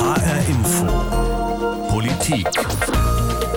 [0.00, 0.86] HR Info.
[1.90, 2.48] Politik.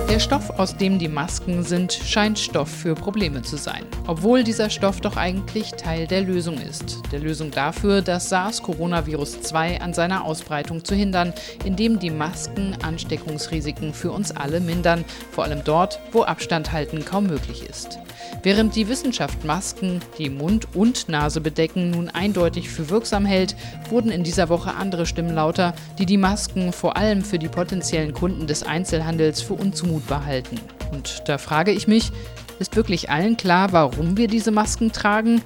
[0.10, 3.86] Der Stoff, aus dem die Masken sind, scheint Stoff für Probleme zu sein.
[4.08, 7.02] Obwohl dieser Stoff doch eigentlich Teil der Lösung ist.
[7.14, 11.32] Der Lösung dafür, das SARS-Coronavirus-2 an seiner Ausbreitung zu hindern,
[11.64, 17.28] indem die Masken Ansteckungsrisiken für uns alle mindern, vor allem dort, wo Abstand halten kaum
[17.28, 18.00] möglich ist.
[18.42, 23.56] Während die Wissenschaft Masken, die Mund und Nase bedecken, nun eindeutig für wirksam hält,
[23.90, 28.14] wurden in dieser Woche andere Stimmen lauter, die die Masken vor allem für die potenziellen
[28.14, 30.60] Kunden des Einzelhandels für unzumutbar halten.
[30.92, 32.12] Und da frage ich mich,
[32.60, 35.42] ist wirklich allen klar, warum wir diese Masken tragen?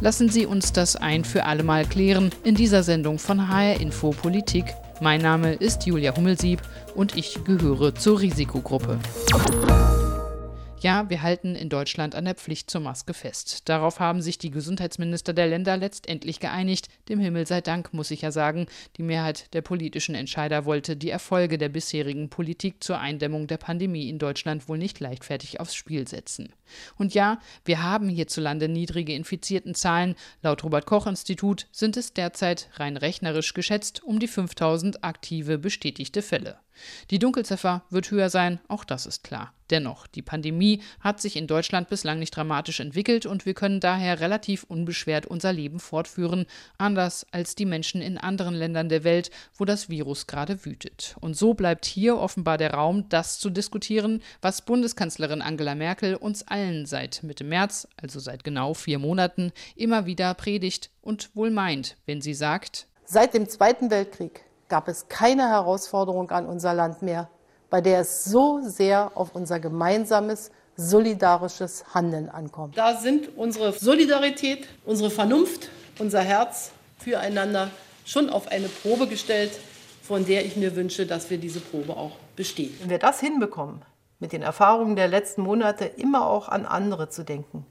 [0.00, 4.10] Lassen Sie uns das ein für alle Mal klären in dieser Sendung von HR Info
[4.10, 4.64] Politik.
[5.00, 6.60] Mein Name ist Julia Hummelsieb
[6.94, 8.98] und ich gehöre zur Risikogruppe.
[10.82, 13.68] Ja, wir halten in Deutschland an der Pflicht zur Maske fest.
[13.68, 16.88] Darauf haben sich die Gesundheitsminister der Länder letztendlich geeinigt.
[17.10, 18.64] Dem Himmel sei Dank, muss ich ja sagen.
[18.96, 24.08] Die Mehrheit der politischen Entscheider wollte die Erfolge der bisherigen Politik zur Eindämmung der Pandemie
[24.08, 26.54] in Deutschland wohl nicht leichtfertig aufs Spiel setzen.
[26.96, 30.14] Und ja, wir haben hierzulande niedrige infizierten Zahlen.
[30.40, 36.22] Laut Robert Koch Institut sind es derzeit rein rechnerisch geschätzt um die 5000 aktive bestätigte
[36.22, 36.56] Fälle.
[37.10, 39.52] Die Dunkelziffer wird höher sein, auch das ist klar.
[39.70, 44.20] Dennoch, die Pandemie hat sich in Deutschland bislang nicht dramatisch entwickelt und wir können daher
[44.20, 46.46] relativ unbeschwert unser Leben fortführen,
[46.78, 51.16] anders als die Menschen in anderen Ländern der Welt, wo das Virus gerade wütet.
[51.20, 56.46] Und so bleibt hier offenbar der Raum, das zu diskutieren, was Bundeskanzlerin Angela Merkel uns
[56.46, 61.96] allen seit Mitte März, also seit genau vier Monaten, immer wieder predigt und wohl meint,
[62.06, 67.28] wenn sie sagt, Seit dem Zweiten Weltkrieg gab es keine Herausforderung an unser Land mehr,
[67.70, 72.76] bei der es so sehr auf unser gemeinsames, solidarisches Handeln ankommt.
[72.76, 77.70] Da sind unsere Solidarität, unsere Vernunft, unser Herz füreinander
[78.04, 79.52] schon auf eine Probe gestellt,
[80.02, 82.74] von der ich mir wünsche, dass wir diese Probe auch bestehen.
[82.80, 83.82] Wenn wir das hinbekommen,
[84.18, 87.64] mit den Erfahrungen der letzten Monate immer auch an andere zu denken,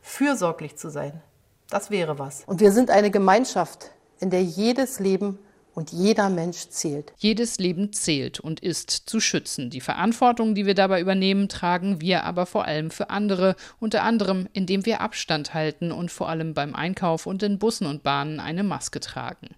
[0.00, 1.20] fürsorglich zu sein,
[1.68, 2.44] das wäre was.
[2.46, 3.90] Und wir sind eine Gemeinschaft,
[4.20, 5.38] in der jedes Leben
[5.74, 7.12] und jeder Mensch zählt.
[7.18, 9.70] Jedes Leben zählt und ist zu schützen.
[9.70, 14.48] Die Verantwortung, die wir dabei übernehmen, tragen wir aber vor allem für andere, unter anderem
[14.52, 18.62] indem wir Abstand halten und vor allem beim Einkauf und in Bussen und Bahnen eine
[18.62, 19.48] Maske tragen.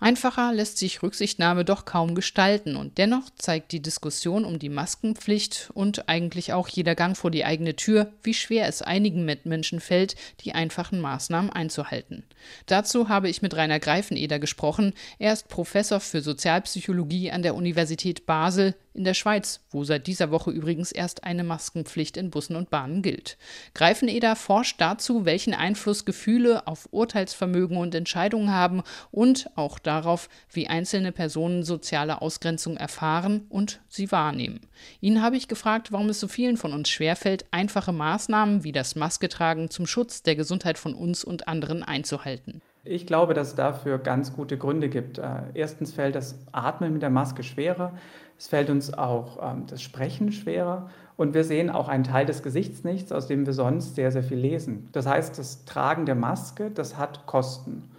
[0.00, 5.70] Einfacher lässt sich Rücksichtnahme doch kaum gestalten und dennoch zeigt die Diskussion um die Maskenpflicht
[5.74, 10.16] und eigentlich auch jeder Gang vor die eigene Tür, wie schwer es einigen Mitmenschen fällt,
[10.40, 12.24] die einfachen Maßnahmen einzuhalten.
[12.66, 14.94] Dazu habe ich mit Rainer Greifeneder gesprochen.
[15.18, 20.30] Er ist Professor für Sozialpsychologie an der Universität Basel in der Schweiz, wo seit dieser
[20.30, 23.36] Woche übrigens erst eine Maskenpflicht in Bussen und Bahnen gilt.
[23.74, 30.66] Greifeneder forscht dazu, welchen Einfluss Gefühle auf Urteilsvermögen und Entscheidungen haben und auch darauf, wie
[30.66, 34.60] einzelne Personen soziale Ausgrenzung erfahren und sie wahrnehmen.
[35.02, 38.96] Ihn habe ich gefragt, warum es so vielen von uns schwerfällt, einfache Maßnahmen wie das
[38.96, 42.62] Masketragen zum Schutz der Gesundheit von uns und anderen einzuhalten.
[42.82, 45.18] Ich glaube, dass es dafür ganz gute Gründe gibt.
[45.18, 47.92] Äh, erstens fällt das Atmen mit der Maske schwerer.
[48.38, 50.88] Es fällt uns auch ähm, das Sprechen schwerer.
[51.16, 54.22] Und wir sehen auch einen Teil des Gesichts nicht, aus dem wir sonst sehr, sehr
[54.22, 54.88] viel lesen.
[54.92, 57.90] Das heißt, das Tragen der Maske, das hat Kosten.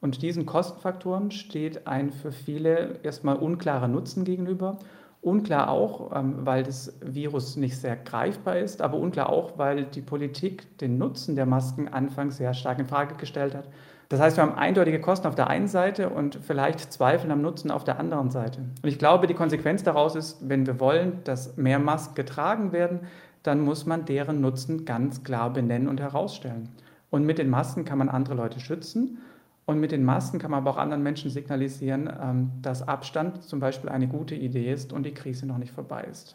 [0.00, 4.78] Und diesen Kostenfaktoren steht ein für viele erstmal unklarer Nutzen gegenüber.
[5.20, 10.00] Unklar auch, ähm, weil das Virus nicht sehr greifbar ist, aber unklar auch, weil die
[10.00, 13.68] Politik den Nutzen der Masken anfangs sehr stark in Frage gestellt hat
[14.10, 17.70] das heißt, wir haben eindeutige Kosten auf der einen Seite und vielleicht Zweifel am Nutzen
[17.70, 18.58] auf der anderen Seite.
[18.82, 23.02] Und ich glaube, die Konsequenz daraus ist, wenn wir wollen, dass mehr Masken getragen werden,
[23.44, 26.70] dann muss man deren Nutzen ganz klar benennen und herausstellen.
[27.10, 29.18] Und mit den Masken kann man andere Leute schützen.
[29.64, 33.60] Und mit den Masken kann man aber auch anderen Menschen signalisieren, ähm, dass Abstand zum
[33.60, 36.34] Beispiel eine gute Idee ist und die Krise noch nicht vorbei ist.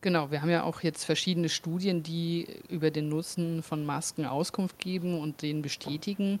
[0.00, 4.78] Genau, wir haben ja auch jetzt verschiedene Studien, die über den Nutzen von Masken Auskunft
[4.78, 6.38] geben und den bestätigen.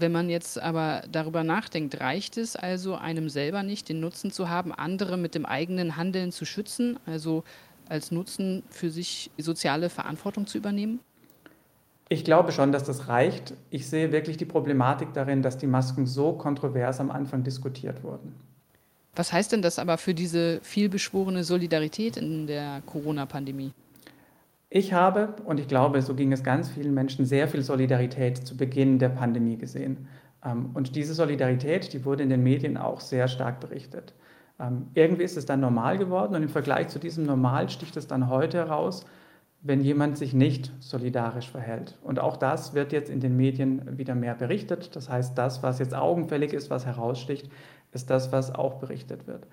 [0.00, 4.48] Wenn man jetzt aber darüber nachdenkt, reicht es also einem selber nicht, den Nutzen zu
[4.48, 7.42] haben, andere mit dem eigenen Handeln zu schützen, also
[7.88, 11.00] als Nutzen für sich soziale Verantwortung zu übernehmen?
[12.08, 13.54] Ich glaube schon, dass das reicht.
[13.70, 18.34] Ich sehe wirklich die Problematik darin, dass die Masken so kontrovers am Anfang diskutiert wurden.
[19.16, 23.72] Was heißt denn das aber für diese vielbeschworene Solidarität in der Corona-Pandemie?
[24.70, 28.56] Ich habe, und ich glaube, so ging es ganz vielen Menschen, sehr viel Solidarität zu
[28.56, 30.08] Beginn der Pandemie gesehen.
[30.44, 34.14] Ähm, und diese Solidarität, die wurde in den Medien auch sehr stark berichtet.
[34.60, 38.06] Ähm, irgendwie ist es dann normal geworden und im Vergleich zu diesem Normal sticht es
[38.08, 39.06] dann heute heraus,
[39.62, 41.98] wenn jemand sich nicht solidarisch verhält.
[42.02, 44.94] Und auch das wird jetzt in den Medien wieder mehr berichtet.
[44.94, 47.50] Das heißt, das, was jetzt augenfällig ist, was heraussticht,
[47.92, 49.46] ist das, was auch berichtet wird.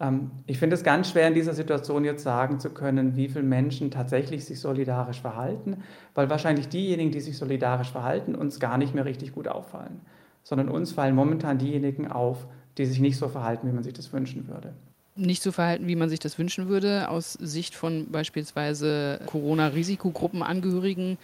[0.00, 3.44] Ähm, ich finde es ganz schwer in dieser Situation jetzt sagen zu können, wie viele
[3.44, 5.82] Menschen tatsächlich sich solidarisch verhalten,
[6.14, 10.00] weil wahrscheinlich diejenigen, die sich solidarisch verhalten, uns gar nicht mehr richtig gut auffallen,
[10.42, 12.46] sondern uns fallen momentan diejenigen auf,
[12.78, 14.72] die sich nicht so verhalten, wie man sich das wünschen würde.
[15.16, 21.18] Nicht so verhalten, wie man sich das wünschen würde, aus Sicht von beispielsweise Corona-Risikogruppenangehörigen,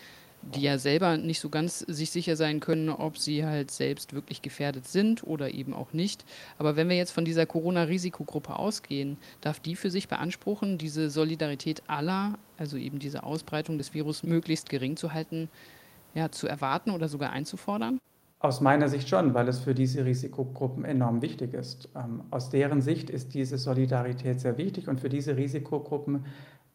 [0.55, 4.43] die ja selber nicht so ganz sich sicher sein können, ob sie halt selbst wirklich
[4.43, 6.25] gefährdet sind oder eben auch nicht.
[6.59, 11.83] Aber wenn wir jetzt von dieser Corona-Risikogruppe ausgehen, darf die für sich beanspruchen, diese Solidarität
[11.89, 15.49] aller, also eben diese Ausbreitung des Virus möglichst gering zu halten,
[16.15, 17.99] ja, zu erwarten oder sogar einzufordern?
[18.39, 21.89] Aus meiner Sicht schon, weil es für diese Risikogruppen enorm wichtig ist.
[21.97, 26.27] Ähm, aus deren Sicht ist diese Solidarität sehr wichtig und für diese Risikogruppen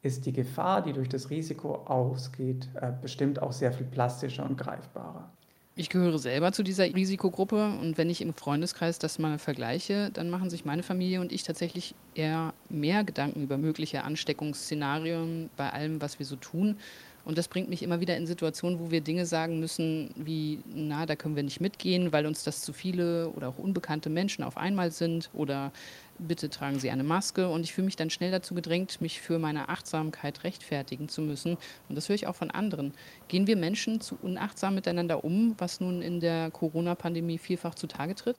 [0.01, 4.57] ist die Gefahr, die durch das Risiko ausgeht, äh, bestimmt auch sehr viel plastischer und
[4.57, 5.29] greifbarer.
[5.75, 10.29] Ich gehöre selber zu dieser Risikogruppe und wenn ich im Freundeskreis das mal vergleiche, dann
[10.29, 16.01] machen sich meine Familie und ich tatsächlich eher mehr Gedanken über mögliche Ansteckungsszenarien bei allem,
[16.01, 16.77] was wir so tun.
[17.25, 21.05] Und das bringt mich immer wieder in Situationen, wo wir Dinge sagen müssen, wie, na,
[21.05, 24.57] da können wir nicht mitgehen, weil uns das zu viele oder auch unbekannte Menschen auf
[24.57, 25.71] einmal sind oder
[26.17, 27.49] bitte tragen Sie eine Maske.
[27.49, 31.57] Und ich fühle mich dann schnell dazu gedrängt, mich für meine Achtsamkeit rechtfertigen zu müssen.
[31.89, 32.93] Und das höre ich auch von anderen.
[33.27, 38.37] Gehen wir Menschen zu unachtsam miteinander um, was nun in der Corona-Pandemie vielfach zutage tritt?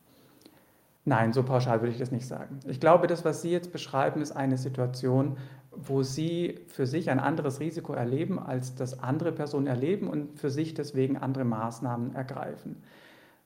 [1.05, 2.61] Nein, so pauschal würde ich das nicht sagen.
[2.69, 5.37] Ich glaube, das, was Sie jetzt beschreiben, ist eine Situation,
[5.75, 10.51] wo Sie für sich ein anderes Risiko erleben, als das andere Personen erleben und für
[10.51, 12.83] sich deswegen andere Maßnahmen ergreifen.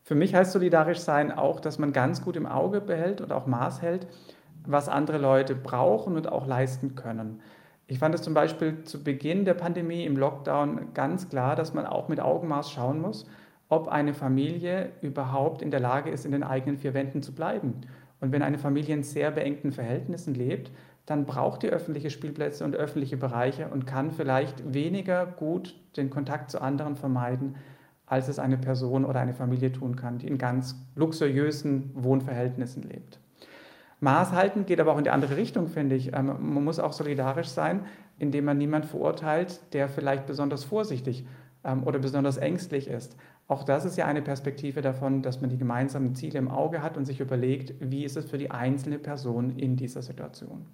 [0.03, 3.47] Für mich heißt solidarisch sein auch, dass man ganz gut im Auge behält und auch
[3.47, 4.07] Maß hält,
[4.65, 7.41] was andere Leute brauchen und auch leisten können.
[7.89, 11.87] Ich fand es zum Beispiel zu Beginn der Pandemie im Lockdown ganz klar, dass man
[11.87, 13.27] auch mit Augenmaß schauen muss,
[13.69, 17.83] ob eine Familie überhaupt in der Lage ist, in den eigenen vier Wänden zu bleiben.
[18.21, 20.71] Und wenn eine Familie in sehr beengten Verhältnissen lebt,
[21.07, 26.51] dann braucht die öffentliche Spielplätze und öffentliche Bereiche und kann vielleicht weniger gut den Kontakt
[26.51, 27.55] zu anderen vermeiden,
[28.07, 33.21] als es eine Person oder eine Familie tun kann, die in ganz luxuriösen Wohnverhältnissen lebt.
[34.01, 36.13] Maß halten geht aber auch in die andere Richtung, finde ich.
[36.15, 37.81] Ähm, man muss auch solidarisch sein,
[38.19, 41.27] indem man niemand verurteilt, der vielleicht besonders vorsichtig
[41.65, 43.17] ähm, oder besonders ängstlich ist.
[43.49, 46.97] Auch das ist ja eine Perspektive davon, dass man die gemeinsamen Ziele im Auge hat
[46.97, 50.67] und sich überlegt, wie ist es für die einzelne Person in dieser Situation.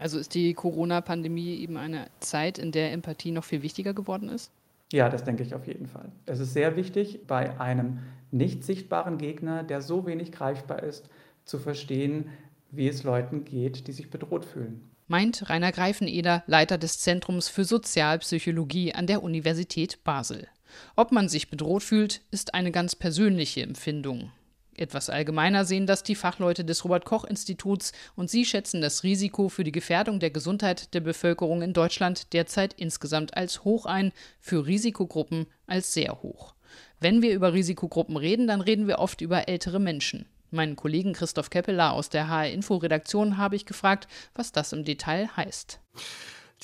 [0.00, 4.50] Also ist die Corona-Pandemie eben eine Zeit, in der Empathie noch viel wichtiger geworden ist?
[4.92, 6.10] Ja, das denke ich auf jeden Fall.
[6.26, 7.98] Es ist sehr wichtig, bei einem
[8.30, 11.08] nicht sichtbaren Gegner, der so wenig greifbar ist,
[11.44, 12.30] zu verstehen,
[12.70, 14.88] wie es Leuten geht, die sich bedroht fühlen.
[15.06, 20.48] Meint Rainer Greifeneder, Leiter des Zentrums für Sozialpsychologie an der Universität Basel.
[20.96, 24.30] Ob man sich bedroht fühlt, ist eine ganz persönliche Empfindung.
[24.80, 29.50] Etwas allgemeiner sehen das die Fachleute des Robert Koch Instituts und sie schätzen das Risiko
[29.50, 34.10] für die Gefährdung der Gesundheit der Bevölkerung in Deutschland derzeit insgesamt als hoch ein,
[34.40, 36.54] für Risikogruppen als sehr hoch.
[36.98, 40.24] Wenn wir über Risikogruppen reden, dann reden wir oft über ältere Menschen.
[40.50, 44.84] Meinen Kollegen Christoph Keppeler aus der HR Info Redaktion habe ich gefragt, was das im
[44.86, 45.78] Detail heißt.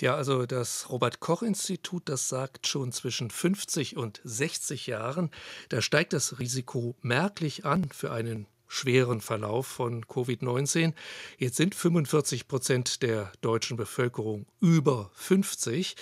[0.01, 5.31] Ja, also das Robert Koch Institut, das sagt schon zwischen 50 und 60 Jahren,
[5.71, 10.93] da steigt das Risiko merklich an für einen schweren Verlauf von Covid-19.
[11.39, 15.97] Jetzt sind 45 Prozent der deutschen Bevölkerung über 50.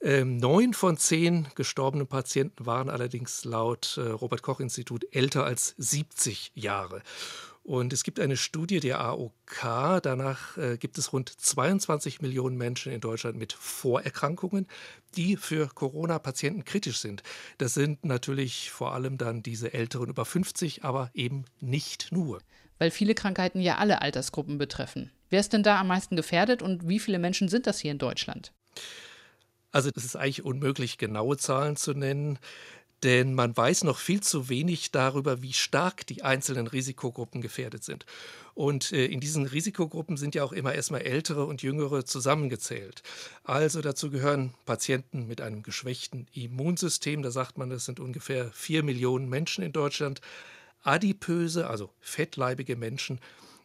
[0.00, 5.74] Ähm, neun von zehn gestorbenen Patienten waren allerdings laut äh, Robert Koch Institut älter als
[5.78, 7.02] 70 Jahre.
[7.64, 12.92] Und es gibt eine Studie der AOK, danach äh, gibt es rund 22 Millionen Menschen
[12.92, 14.66] in Deutschland mit Vorerkrankungen,
[15.16, 17.22] die für Corona-Patienten kritisch sind.
[17.56, 22.42] Das sind natürlich vor allem dann diese Älteren über 50, aber eben nicht nur.
[22.76, 25.10] Weil viele Krankheiten ja alle Altersgruppen betreffen.
[25.30, 27.98] Wer ist denn da am meisten gefährdet und wie viele Menschen sind das hier in
[27.98, 28.52] Deutschland?
[29.72, 32.38] Also es ist eigentlich unmöglich, genaue Zahlen zu nennen
[33.04, 38.06] denn man weiß noch viel zu wenig darüber, wie stark die einzelnen Risikogruppen gefährdet sind.
[38.54, 43.02] Und äh, in diesen Risikogruppen sind ja auch immer erstmal ältere und jüngere zusammengezählt.
[43.44, 48.82] Also dazu gehören Patienten mit einem geschwächten Immunsystem, da sagt man, das sind ungefähr vier
[48.82, 50.20] Millionen Menschen in Deutschland,
[50.82, 53.20] adipöse, also fettleibige Menschen,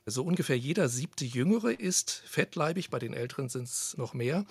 [0.06, 4.46] so ungefähr jeder siebte Jüngere ist fettleibig, bei den Älteren sind es noch mehr.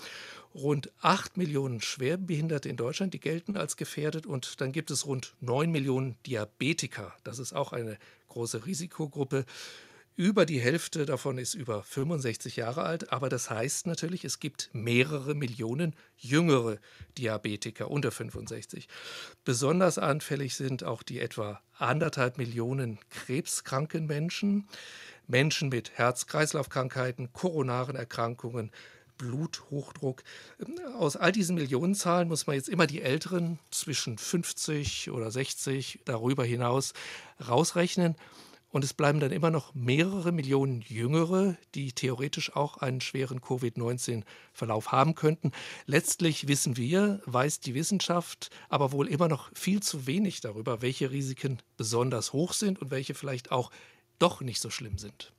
[0.55, 4.26] Rund acht Millionen Schwerbehinderte in Deutschland, die gelten als gefährdet.
[4.26, 7.14] Und dann gibt es rund neun Millionen Diabetiker.
[7.25, 9.45] Das ist auch eine große Risikogruppe.
[10.19, 14.69] Über die Hälfte davon ist über 65 Jahre alt, aber das heißt natürlich, es gibt
[14.73, 16.78] mehrere Millionen jüngere
[17.17, 18.88] Diabetiker unter 65.
[19.45, 24.67] Besonders anfällig sind auch die etwa anderthalb Millionen krebskranken Menschen,
[25.28, 28.73] Menschen mit Herz-Kreislauf-Krankheiten, koronaren Erkrankungen,
[29.18, 30.23] Bluthochdruck.
[30.97, 36.44] Aus all diesen Millionenzahlen muss man jetzt immer die Älteren zwischen 50 oder 60 darüber
[36.44, 36.94] hinaus
[37.47, 38.16] rausrechnen.
[38.70, 44.92] Und es bleiben dann immer noch mehrere Millionen Jüngere, die theoretisch auch einen schweren Covid-19-Verlauf
[44.92, 45.52] haben könnten.
[45.87, 51.11] Letztlich wissen wir, weiß die Wissenschaft aber wohl immer noch viel zu wenig darüber, welche
[51.11, 53.70] Risiken besonders hoch sind und welche vielleicht auch
[54.19, 55.33] doch nicht so schlimm sind.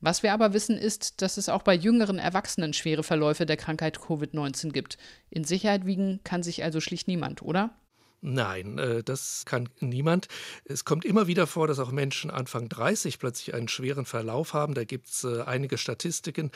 [0.00, 3.98] Was wir aber wissen, ist, dass es auch bei jüngeren Erwachsenen schwere Verläufe der Krankheit
[3.98, 4.98] Covid-19 gibt.
[5.30, 7.74] In Sicherheit wiegen kann sich also schlicht niemand, oder?
[8.22, 10.28] Nein, äh, das kann niemand.
[10.64, 14.74] Es kommt immer wieder vor, dass auch Menschen Anfang 30 plötzlich einen schweren Verlauf haben.
[14.74, 16.50] Da gibt es äh, einige Statistiken.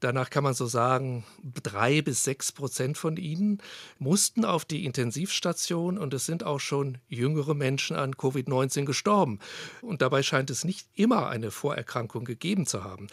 [0.00, 1.24] Danach kann man so sagen,
[1.62, 3.62] drei bis sechs Prozent von ihnen
[3.98, 9.38] mussten auf die Intensivstation und es sind auch schon jüngere Menschen an Covid-19 gestorben.
[9.82, 13.06] Und dabei scheint es nicht immer eine Vorerkrankung gegeben zu haben.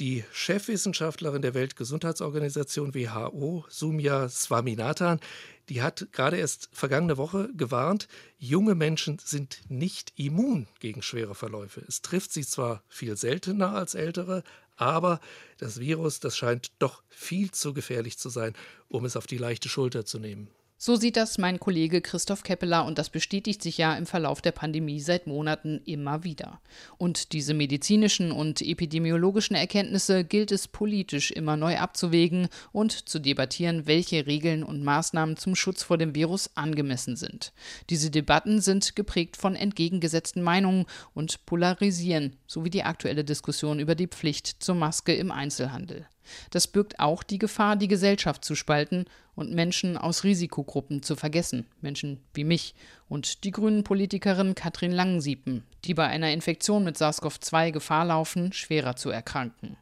[0.00, 5.20] Die Chefwissenschaftlerin der Weltgesundheitsorganisation WHO, Sumya Swaminathan,
[5.68, 8.08] die hat gerade erst vergangene Woche gewarnt,
[8.38, 11.84] junge Menschen sind nicht immun gegen schwere Verläufe.
[11.86, 14.42] Es trifft sie zwar viel seltener als ältere,
[14.76, 15.20] aber
[15.58, 18.54] das Virus, das scheint doch viel zu gefährlich zu sein,
[18.88, 20.48] um es auf die leichte Schulter zu nehmen.
[20.84, 24.50] So sieht das mein Kollege Christoph Keppeler und das bestätigt sich ja im Verlauf der
[24.50, 26.60] Pandemie seit Monaten immer wieder.
[26.98, 33.86] Und diese medizinischen und epidemiologischen Erkenntnisse gilt es politisch immer neu abzuwägen und zu debattieren,
[33.86, 37.52] welche Regeln und Maßnahmen zum Schutz vor dem Virus angemessen sind.
[37.88, 43.94] Diese Debatten sind geprägt von entgegengesetzten Meinungen und polarisieren, so wie die aktuelle Diskussion über
[43.94, 46.08] die Pflicht zur Maske im Einzelhandel.
[46.50, 51.66] Das birgt auch die Gefahr, die Gesellschaft zu spalten und Menschen aus Risikogruppen zu vergessen,
[51.80, 52.74] Menschen wie mich
[53.08, 58.96] und die grünen Politikerin Katrin Langensiepen, die bei einer Infektion mit SARS-CoV-2 Gefahr laufen, schwerer
[58.96, 59.76] zu erkranken.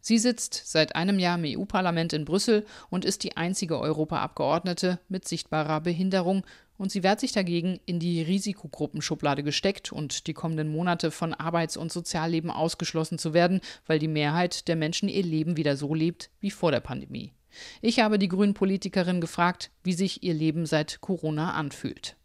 [0.00, 5.26] Sie sitzt seit einem Jahr im EU-Parlament in Brüssel und ist die einzige Europaabgeordnete mit
[5.26, 6.44] sichtbarer Behinderung
[6.76, 11.76] und sie wehrt sich dagegen, in die Risikogruppenschublade gesteckt und die kommenden Monate von Arbeits-
[11.76, 16.30] und Sozialleben ausgeschlossen zu werden, weil die Mehrheit der Menschen ihr Leben wieder so lebt
[16.40, 17.32] wie vor der Pandemie.
[17.80, 22.16] Ich habe die Grünen-Politikerin gefragt, wie sich ihr Leben seit Corona anfühlt.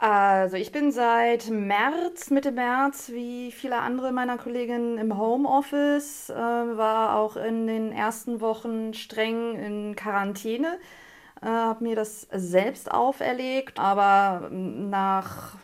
[0.00, 6.34] Also ich bin seit März, Mitte März, wie viele andere meiner Kolleginnen im Homeoffice, äh,
[6.36, 10.78] war auch in den ersten Wochen streng in Quarantäne
[11.42, 15.56] äh, habe mir das selbst auferlegt, aber nach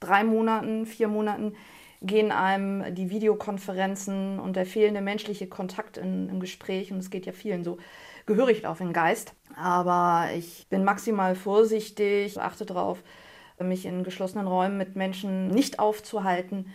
[0.00, 1.54] drei Monaten, vier Monaten
[2.02, 7.26] gehen einem die Videokonferenzen und der fehlende menschliche Kontakt in, im Gespräch, und es geht
[7.26, 7.78] ja vielen so,
[8.26, 9.34] gehörig auf den Geist.
[9.56, 13.02] Aber ich bin maximal vorsichtig, achte darauf,
[13.64, 16.66] mich in geschlossenen Räumen mit Menschen nicht aufzuhalten.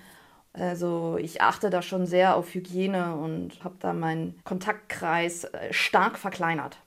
[0.53, 6.17] Also ich achte da schon sehr auf Hygiene und habe da meinen Kontaktkreis äh, stark
[6.17, 6.77] verkleinert.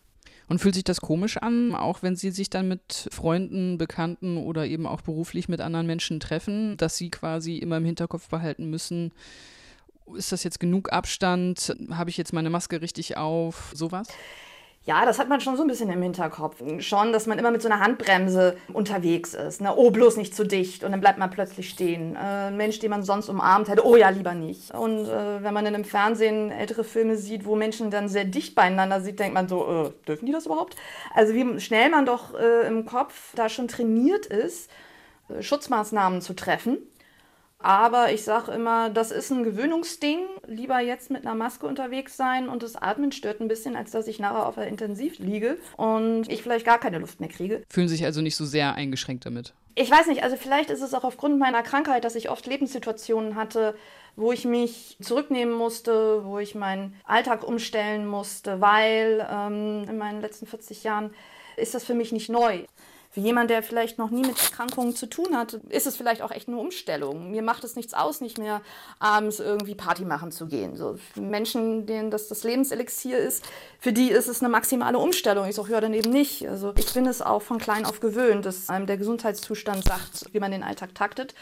[0.49, 4.65] Und fühlt sich das komisch an, auch wenn Sie sich dann mit Freunden, Bekannten oder
[4.65, 9.13] eben auch beruflich mit anderen Menschen treffen, dass Sie quasi immer im Hinterkopf behalten müssen,
[10.17, 11.77] ist das jetzt genug Abstand?
[11.91, 13.73] Habe ich jetzt meine Maske richtig auf?
[13.75, 14.09] Sowas?
[14.85, 16.63] Ja, das hat man schon so ein bisschen im Hinterkopf.
[16.79, 19.61] Schon, dass man immer mit so einer Handbremse unterwegs ist.
[19.61, 19.75] Ne?
[19.77, 20.83] Oh, bloß nicht zu dicht.
[20.83, 22.17] Und dann bleibt man plötzlich stehen.
[22.17, 24.71] Äh, ein Mensch, den man sonst umarmt hätte, oh ja, lieber nicht.
[24.73, 28.55] Und äh, wenn man dann im Fernsehen ältere Filme sieht, wo Menschen dann sehr dicht
[28.55, 30.75] beieinander sind, denkt man so, äh, dürfen die das überhaupt?
[31.15, 34.71] Also wie schnell man doch äh, im Kopf da schon trainiert ist,
[35.29, 36.79] äh, Schutzmaßnahmen zu treffen
[37.61, 40.21] aber ich sage immer, das ist ein Gewöhnungsding.
[40.47, 44.07] Lieber jetzt mit einer Maske unterwegs sein und das Atmen stört ein bisschen, als dass
[44.07, 47.63] ich nachher auf der Intensiv liege und ich vielleicht gar keine Luft mehr kriege.
[47.69, 49.55] Fühlen sich also nicht so sehr eingeschränkt damit?
[49.75, 53.35] Ich weiß nicht, also vielleicht ist es auch aufgrund meiner Krankheit, dass ich oft Lebenssituationen
[53.35, 53.77] hatte,
[54.17, 60.21] wo ich mich zurücknehmen musste, wo ich meinen Alltag umstellen musste, weil ähm, in meinen
[60.21, 61.11] letzten 40 Jahren
[61.57, 62.65] ist das für mich nicht neu.
[63.11, 66.31] Für jemanden, der vielleicht noch nie mit Erkrankungen zu tun hat, ist es vielleicht auch
[66.31, 67.31] echt eine Umstellung.
[67.31, 68.61] Mir macht es nichts aus, nicht mehr
[68.99, 70.77] abends irgendwie Party machen zu gehen.
[70.77, 73.45] So, Menschen, denen das das Lebenselixier ist,
[73.81, 75.47] für die ist es eine maximale Umstellung.
[75.49, 76.47] Ich sage, ja, dann eben nicht.
[76.47, 80.41] Also ich bin es auch von klein auf gewöhnt, dass einem der Gesundheitszustand sagt, wie
[80.41, 81.35] man den Alltag taktet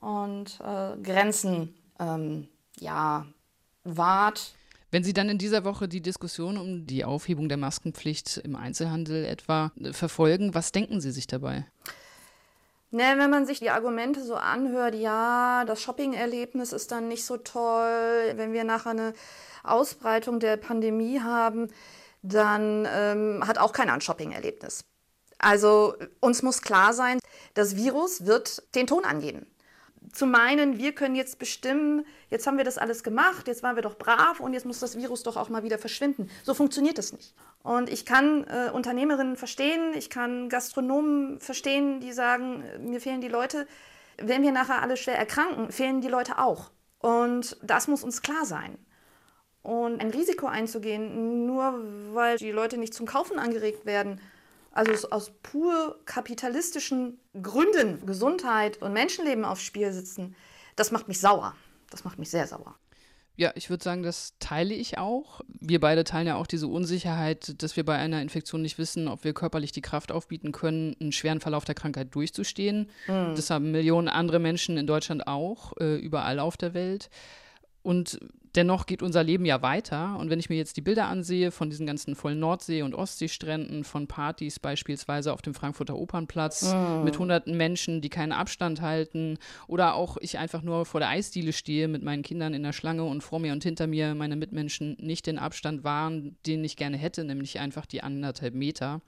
[0.00, 3.26] und äh, Grenzen ähm, ja,
[3.84, 4.54] wahrt
[4.90, 9.24] wenn Sie dann in dieser Woche die Diskussion um die Aufhebung der Maskenpflicht im Einzelhandel
[9.24, 11.66] etwa äh, verfolgen, was denken Sie sich dabei?
[12.92, 17.36] Ne, wenn man sich die Argumente so anhört, ja, das Shopping-Erlebnis ist dann nicht so
[17.36, 19.12] toll, wenn wir nachher eine
[19.62, 21.68] Ausbreitung der Pandemie haben,
[22.22, 24.84] dann ähm, hat auch keiner ein Shopping-Erlebnis.
[25.38, 27.18] Also uns muss klar sein,
[27.54, 29.46] das Virus wird den Ton angeben.
[30.12, 33.82] Zu meinen, wir können jetzt bestimmen, jetzt haben wir das alles gemacht, jetzt waren wir
[33.82, 36.30] doch brav und jetzt muss das Virus doch auch mal wieder verschwinden.
[36.42, 37.34] So funktioniert das nicht.
[37.62, 43.28] Und ich kann äh, Unternehmerinnen verstehen, ich kann Gastronomen verstehen, die sagen, mir fehlen die
[43.28, 43.66] Leute.
[44.16, 46.70] Wenn wir nachher alle schwer erkranken, fehlen die Leute auch.
[46.98, 48.78] Und das muss uns klar sein.
[49.62, 51.82] Und ein Risiko einzugehen, nur
[52.14, 54.20] weil die Leute nicht zum Kaufen angeregt werden,
[54.70, 60.36] also aus pur kapitalistischen Gründen Gesundheit und Menschenleben aufs Spiel sitzen,
[60.76, 61.54] das macht mich sauer.
[61.90, 62.76] Das macht mich sehr sauer.
[63.36, 65.40] Ja, ich würde sagen, das teile ich auch.
[65.48, 69.24] Wir beide teilen ja auch diese Unsicherheit, dass wir bei einer Infektion nicht wissen, ob
[69.24, 72.90] wir körperlich die Kraft aufbieten können, einen schweren Verlauf der Krankheit durchzustehen.
[73.06, 73.34] Mhm.
[73.34, 77.08] Das haben Millionen andere Menschen in Deutschland auch, äh, überall auf der Welt.
[77.82, 78.20] Und
[78.54, 80.16] dennoch geht unser Leben ja weiter.
[80.18, 83.84] Und wenn ich mir jetzt die Bilder ansehe von diesen ganzen vollen Nordsee- und Ostseestränden,
[83.84, 87.04] von Partys beispielsweise auf dem Frankfurter Opernplatz mm.
[87.04, 91.52] mit hunderten Menschen, die keinen Abstand halten, oder auch ich einfach nur vor der Eisdiele
[91.52, 94.96] stehe mit meinen Kindern in der Schlange und vor mir und hinter mir meine Mitmenschen
[95.00, 99.00] nicht den Abstand wahren, den ich gerne hätte, nämlich einfach die anderthalb Meter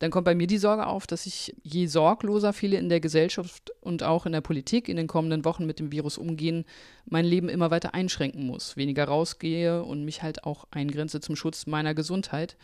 [0.00, 3.70] dann kommt bei mir die Sorge auf, dass ich, je sorgloser viele in der Gesellschaft
[3.80, 6.64] und auch in der Politik in den kommenden Wochen mit dem Virus umgehen,
[7.04, 11.66] mein Leben immer weiter einschränken muss, weniger rausgehe und mich halt auch eingrenze zum Schutz
[11.66, 12.56] meiner Gesundheit.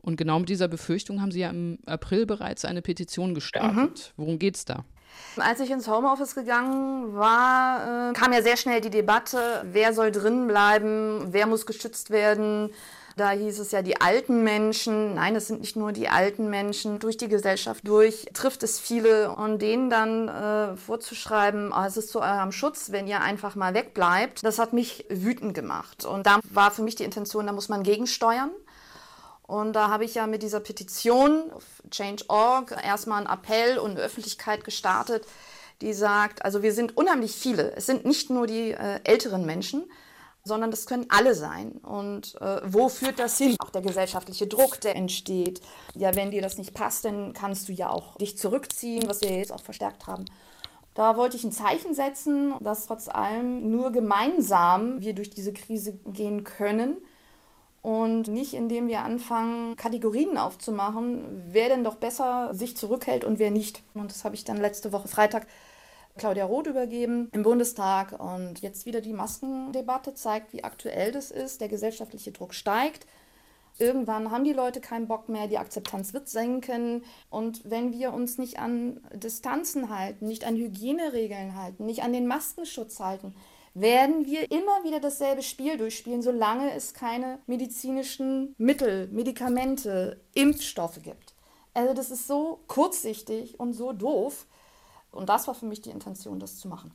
[0.00, 4.14] Und genau mit dieser Befürchtung haben Sie ja im April bereits eine Petition gestartet.
[4.16, 4.22] Mhm.
[4.22, 4.84] Worum geht's da?
[5.36, 10.10] Als ich ins Homeoffice gegangen war, äh, kam ja sehr schnell die Debatte, wer soll
[10.10, 12.70] drin bleiben, wer muss geschützt werden.
[13.18, 17.00] Da hieß es ja, die alten Menschen, nein, es sind nicht nur die alten Menschen,
[17.00, 22.10] durch die Gesellschaft durch trifft es viele und denen dann äh, vorzuschreiben, oh, es ist
[22.10, 26.04] zu eurem Schutz, wenn ihr einfach mal wegbleibt, das hat mich wütend gemacht.
[26.04, 28.50] Und da war für mich die Intention, da muss man gegensteuern.
[29.42, 34.00] Und da habe ich ja mit dieser Petition auf Change.org erstmal einen Appell und eine
[34.00, 35.26] Öffentlichkeit gestartet,
[35.80, 37.74] die sagt, also wir sind unheimlich viele.
[37.74, 39.90] Es sind nicht nur die äh, älteren Menschen,
[40.48, 41.72] sondern das können alle sein.
[41.72, 43.54] Und äh, wo führt das hin?
[43.60, 45.60] Auch der gesellschaftliche Druck, der entsteht.
[45.94, 49.30] Ja, wenn dir das nicht passt, dann kannst du ja auch dich zurückziehen, was wir
[49.30, 50.24] jetzt auch verstärkt haben.
[50.94, 55.92] Da wollte ich ein Zeichen setzen, dass trotz allem nur gemeinsam wir durch diese Krise
[56.06, 56.96] gehen können
[57.82, 63.50] und nicht indem wir anfangen, Kategorien aufzumachen, wer denn doch besser sich zurückhält und wer
[63.50, 63.82] nicht.
[63.94, 65.46] Und das habe ich dann letzte Woche Freitag
[66.18, 68.18] Claudia Roth übergeben im Bundestag.
[68.20, 71.60] Und jetzt wieder die Maskendebatte zeigt, wie aktuell das ist.
[71.60, 73.06] Der gesellschaftliche Druck steigt.
[73.78, 77.04] Irgendwann haben die Leute keinen Bock mehr, die Akzeptanz wird senken.
[77.30, 82.26] Und wenn wir uns nicht an Distanzen halten, nicht an Hygieneregeln halten, nicht an den
[82.26, 83.34] Maskenschutz halten,
[83.74, 91.34] werden wir immer wieder dasselbe Spiel durchspielen, solange es keine medizinischen Mittel, Medikamente, Impfstoffe gibt.
[91.74, 94.46] Also das ist so kurzsichtig und so doof.
[95.10, 96.92] Und das war für mich die Intention, das zu machen.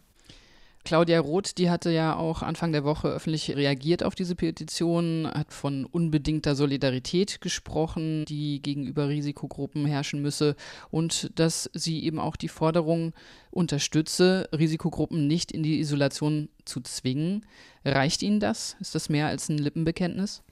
[0.86, 5.54] Claudia Roth, die hatte ja auch Anfang der Woche öffentlich reagiert auf diese Petition, hat
[5.54, 10.58] von unbedingter Solidarität gesprochen, die gegenüber Risikogruppen herrschen müsse
[10.92, 13.14] und dass sie eben auch die Forderung
[13.50, 17.46] unterstütze, Risikogruppen nicht in die Isolation zu zwingen.
[17.86, 18.76] Reicht Ihnen das?
[18.82, 20.44] Ist das mehr als ein Lippenbekenntnis?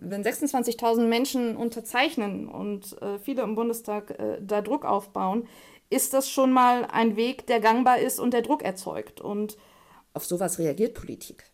[0.00, 5.48] wenn 26.000 Menschen unterzeichnen und äh, viele im Bundestag äh, da Druck aufbauen,
[5.90, 9.20] ist das schon mal ein Weg, der gangbar ist und der Druck erzeugt.
[9.20, 9.56] Und
[10.12, 11.44] auf sowas reagiert Politik.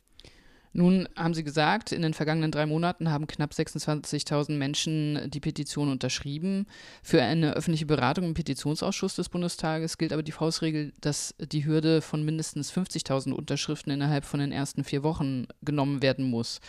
[0.77, 5.89] Nun haben Sie gesagt, in den vergangenen drei Monaten haben knapp 26.000 Menschen die Petition
[5.89, 6.67] unterschrieben.
[7.01, 12.03] Für eine öffentliche Beratung im Petitionsausschuss des Bundestages gilt aber die Faustregel, dass die Hürde
[12.03, 16.61] von mindestens 50.000 Unterschriften innerhalb von den ersten vier Wochen genommen werden muss.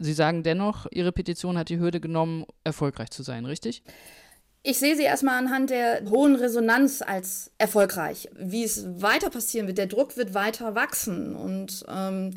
[0.00, 3.84] Sie sagen dennoch, Ihre Petition hat die Hürde genommen, erfolgreich zu sein, richtig?
[4.68, 8.28] Ich sehe sie erstmal anhand der hohen Resonanz als erfolgreich.
[8.36, 12.34] Wie es weiter passieren wird, der Druck wird weiter wachsen und ähm,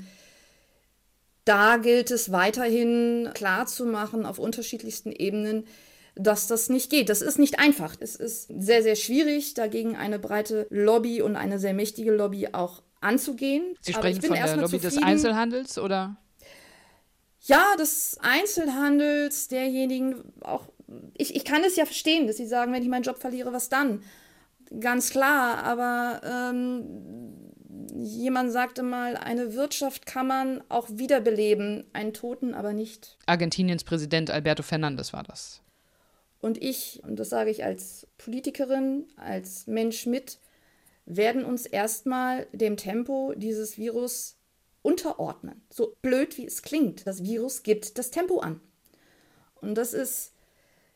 [1.43, 5.65] da gilt es weiterhin klarzumachen auf unterschiedlichsten Ebenen,
[6.13, 7.09] dass das nicht geht.
[7.09, 7.95] Das ist nicht einfach.
[7.99, 12.83] Es ist sehr, sehr schwierig, dagegen eine breite Lobby und eine sehr mächtige Lobby auch
[13.01, 13.75] anzugehen.
[13.81, 14.83] Sie sprechen von der Lobby zufrieden.
[14.83, 16.15] des Einzelhandels oder?
[17.41, 20.67] Ja, des Einzelhandels, derjenigen auch
[21.15, 23.69] ich, ich kann es ja verstehen, dass sie sagen, wenn ich meinen Job verliere, was
[23.69, 24.04] dann?
[24.80, 27.49] Ganz klar, aber ähm,
[27.95, 33.17] jemand sagte mal, eine Wirtschaft kann man auch wiederbeleben, einen Toten aber nicht.
[33.25, 35.62] Argentiniens Präsident Alberto Fernandes war das.
[36.41, 40.39] und ich, und das sage ich als Politikerin, als Mensch mit,
[41.06, 44.38] werden uns erstmal dem Tempo dieses Virus
[44.82, 45.62] unterordnen.
[45.69, 48.62] So blöd wie es klingt, das Virus gibt das Tempo an.
[49.56, 50.34] Und das ist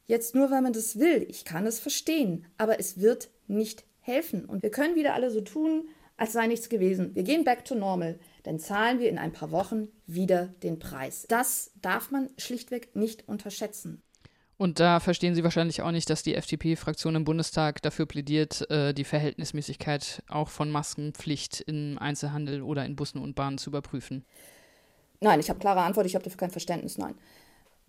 [0.08, 1.26] jetzt nur, weil man das will.
[1.30, 4.46] Ich kann es verstehen, aber es wird nicht helfen.
[4.46, 5.88] Und wir können wieder alle so tun,
[6.18, 7.16] als sei nichts gewesen.
[7.16, 11.26] Wir gehen back to normal, dann zahlen wir in ein paar Wochen wieder den Preis.
[11.28, 14.02] Das darf man schlichtweg nicht unterschätzen.
[14.58, 18.94] Und da verstehen Sie wahrscheinlich auch nicht, dass die FDP-Fraktion im Bundestag dafür plädiert, äh,
[18.94, 24.24] die Verhältnismäßigkeit auch von Maskenpflicht im Einzelhandel oder in Bussen und Bahnen zu überprüfen.
[25.20, 27.16] Nein, ich habe klare Antwort, ich habe dafür kein Verständnis, nein.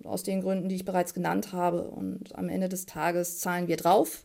[0.02, 1.88] Aus den Gründen, die ich bereits genannt habe.
[1.88, 4.24] Und am Ende des Tages zahlen wir drauf.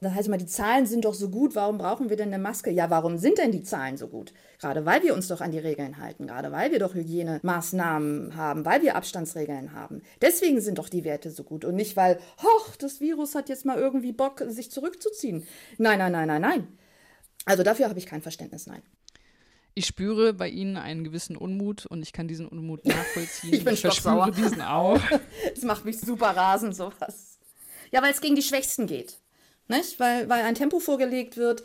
[0.00, 2.70] Das heißt immer, die Zahlen sind doch so gut, warum brauchen wir denn eine Maske?
[2.70, 4.34] Ja, warum sind denn die Zahlen so gut?
[4.60, 8.66] Gerade weil wir uns doch an die Regeln halten, gerade weil wir doch Hygienemaßnahmen haben,
[8.66, 10.02] weil wir Abstandsregeln haben.
[10.20, 13.64] Deswegen sind doch die Werte so gut und nicht, weil, hoch, das Virus hat jetzt
[13.64, 15.46] mal irgendwie Bock, sich zurückzuziehen.
[15.78, 16.68] Nein, nein, nein, nein, nein.
[17.46, 18.82] Also dafür habe ich kein Verständnis, nein.
[19.78, 23.52] Ich spüre bei Ihnen einen gewissen Unmut und ich kann diesen Unmut nachvollziehen.
[23.52, 24.98] ich bin ich verspüre diesen auch.
[25.54, 27.38] Es macht mich super rasend, sowas.
[27.92, 29.18] Ja, weil es gegen die Schwächsten geht.
[29.68, 30.00] Nicht?
[30.00, 31.62] Weil, weil ein Tempo vorgelegt wird,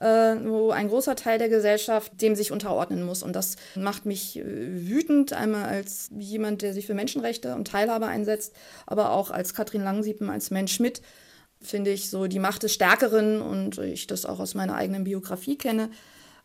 [0.00, 3.22] äh, wo ein großer Teil der Gesellschaft dem sich unterordnen muss.
[3.22, 8.06] Und das macht mich äh, wütend, einmal als jemand, der sich für Menschenrechte und Teilhabe
[8.06, 11.00] einsetzt, aber auch als Katrin Langsiepen, als Mensch mit,
[11.60, 15.56] finde ich so die Macht des Stärkeren und ich das auch aus meiner eigenen Biografie
[15.56, 15.90] kenne,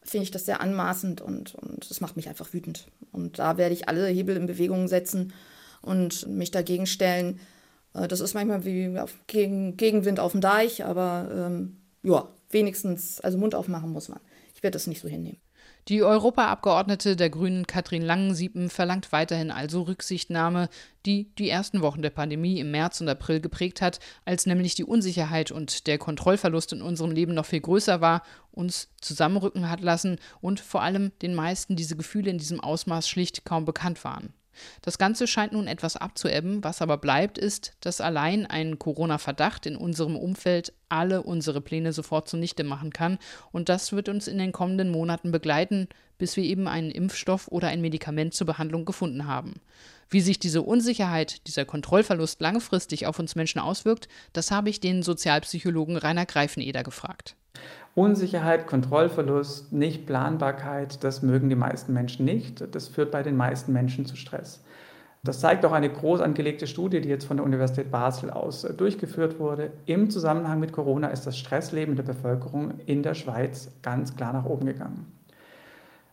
[0.08, 2.88] finde ich das sehr anmaßend und, und das macht mich einfach wütend.
[3.12, 5.34] Und da werde ich alle Hebel in Bewegung setzen
[5.82, 7.40] und mich dagegen stellen,
[7.94, 13.20] äh, das ist manchmal wie auf, gegen, Gegenwind auf dem Deich, aber ähm, ja, wenigstens,
[13.22, 14.20] also Mund aufmachen muss man.
[14.56, 15.40] Ich werde das nicht so hinnehmen.
[15.88, 20.68] Die Europaabgeordnete der Grünen Katrin Langensiepen verlangt weiterhin also Rücksichtnahme,
[21.06, 24.84] die die ersten Wochen der Pandemie im März und April geprägt hat, als nämlich die
[24.84, 30.18] Unsicherheit und der Kontrollverlust in unserem Leben noch viel größer war, uns zusammenrücken hat lassen
[30.42, 34.34] und vor allem den meisten diese Gefühle in diesem Ausmaß schlicht kaum bekannt waren.
[34.82, 39.78] Das Ganze scheint nun etwas abzuebben, was aber bleibt, ist, dass allein ein Corona-Verdacht in
[39.78, 43.18] unserem Umfeld alle unsere Pläne sofort zunichte machen kann,
[43.52, 47.68] und das wird uns in den kommenden Monaten begleiten, bis wir eben einen Impfstoff oder
[47.68, 49.56] ein Medikament zur Behandlung gefunden haben.
[50.10, 55.04] Wie sich diese Unsicherheit, dieser Kontrollverlust langfristig auf uns Menschen auswirkt, das habe ich den
[55.04, 57.36] Sozialpsychologen Rainer Greifeneder gefragt.
[57.94, 62.64] Unsicherheit, Kontrollverlust, Nichtplanbarkeit, das mögen die meisten Menschen nicht.
[62.72, 64.64] Das führt bei den meisten Menschen zu Stress.
[65.24, 68.74] Das zeigt auch eine groß angelegte Studie, die jetzt von der Universität Basel aus äh,
[68.74, 69.72] durchgeführt wurde.
[69.86, 74.46] Im Zusammenhang mit Corona ist das Stressleben der Bevölkerung in der Schweiz ganz klar nach
[74.46, 75.12] oben gegangen.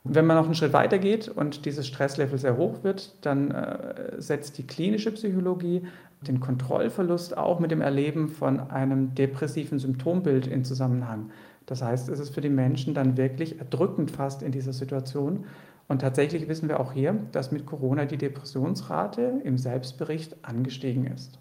[0.07, 4.21] Wenn man noch einen Schritt weiter geht und dieses Stresslevel sehr hoch wird, dann äh,
[4.21, 5.87] setzt die klinische Psychologie
[6.27, 11.31] den Kontrollverlust auch mit dem Erleben von einem depressiven Symptombild in Zusammenhang.
[11.67, 15.47] Das heißt, es ist für die Menschen dann wirklich erdrückend fast in dieser Situation.
[15.89, 21.39] Und tatsächlich wissen wir auch hier, dass mit Corona die Depressionsrate im Selbstbericht angestiegen ist.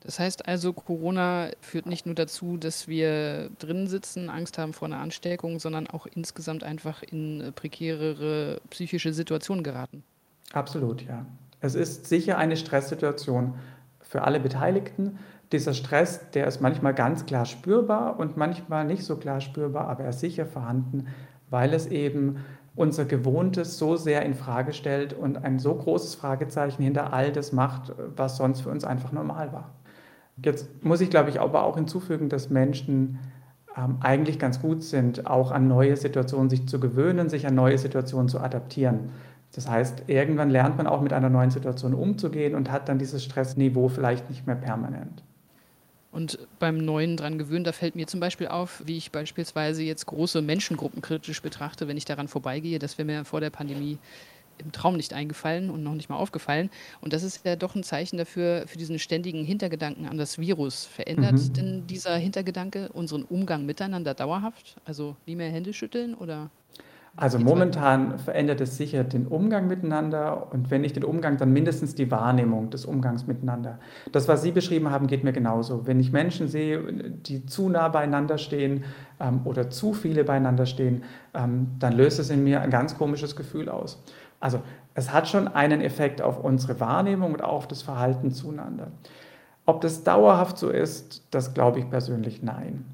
[0.00, 4.88] Das heißt also, Corona führt nicht nur dazu, dass wir drinnen sitzen, Angst haben vor
[4.88, 10.02] einer Ansteckung, sondern auch insgesamt einfach in prekärere psychische Situationen geraten.
[10.52, 11.26] Absolut, ja.
[11.60, 13.54] Es ist sicher eine Stresssituation
[14.00, 15.18] für alle Beteiligten,
[15.52, 20.04] dieser Stress, der ist manchmal ganz klar spürbar und manchmal nicht so klar spürbar, aber
[20.04, 21.08] er ist sicher vorhanden,
[21.50, 22.44] weil es eben
[22.80, 27.52] unser Gewohntes so sehr in Frage stellt und ein so großes Fragezeichen hinter all das
[27.52, 29.74] macht, was sonst für uns einfach normal war.
[30.42, 33.18] Jetzt muss ich, glaube ich, aber auch hinzufügen, dass Menschen
[33.76, 37.76] ähm, eigentlich ganz gut sind, auch an neue Situationen sich zu gewöhnen, sich an neue
[37.76, 39.10] Situationen zu adaptieren.
[39.54, 43.22] Das heißt, irgendwann lernt man auch mit einer neuen Situation umzugehen und hat dann dieses
[43.22, 45.22] Stressniveau vielleicht nicht mehr permanent.
[46.12, 50.06] Und beim Neuen dran gewöhnen, da fällt mir zum Beispiel auf, wie ich beispielsweise jetzt
[50.06, 52.80] große Menschengruppen kritisch betrachte, wenn ich daran vorbeigehe.
[52.80, 53.98] Das wäre mir vor der Pandemie
[54.58, 56.68] im Traum nicht eingefallen und noch nicht mal aufgefallen.
[57.00, 60.84] Und das ist ja doch ein Zeichen dafür, für diesen ständigen Hintergedanken an das Virus.
[60.84, 61.52] Verändert mhm.
[61.54, 64.76] denn dieser Hintergedanke unseren Umgang miteinander dauerhaft?
[64.84, 66.50] Also nie mehr Hände schütteln oder?
[67.16, 71.94] Also momentan verändert es sicher den Umgang miteinander und wenn nicht den Umgang, dann mindestens
[71.94, 73.78] die Wahrnehmung des Umgangs miteinander.
[74.12, 75.86] Das, was Sie beschrieben haben, geht mir genauso.
[75.86, 78.84] Wenn ich Menschen sehe, die zu nah beieinander stehen
[79.18, 81.02] ähm, oder zu viele beieinander stehen,
[81.34, 84.02] ähm, dann löst es in mir ein ganz komisches Gefühl aus.
[84.38, 84.60] Also
[84.94, 88.88] es hat schon einen Effekt auf unsere Wahrnehmung und auf das Verhalten zueinander.
[89.66, 92.86] Ob das dauerhaft so ist, das glaube ich persönlich nein.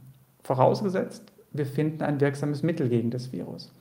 [0.43, 3.73] Vorausgesetzt, wir finden ein wirksames Mittel gegen das Virus.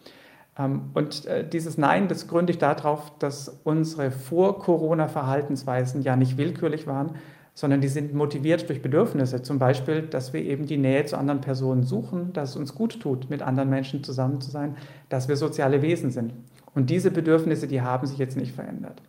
[0.58, 6.88] Ähm, und äh, dieses Nein, das gründe ich darauf, dass unsere Vor-Corona-Verhaltensweisen ja nicht willkürlich
[6.88, 7.12] waren,
[7.54, 9.42] sondern die sind motiviert durch Bedürfnisse.
[9.42, 13.00] Zum Beispiel, dass wir eben die Nähe zu anderen Personen suchen, dass es uns gut
[13.00, 14.76] tut, mit anderen Menschen zusammen zu sein,
[15.08, 16.34] dass wir soziale Wesen sind.
[16.74, 19.02] Und diese Bedürfnisse, die haben sich jetzt nicht verändert.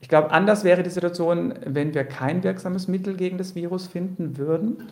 [0.00, 4.36] Ich glaube, anders wäre die Situation, wenn wir kein wirksames Mittel gegen das Virus finden
[4.36, 4.88] würden.